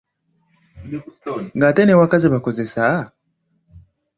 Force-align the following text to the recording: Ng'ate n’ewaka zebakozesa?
Ng'ate 1.57 1.81
n’ewaka 1.83 2.15
zebakozesa? 2.23 2.85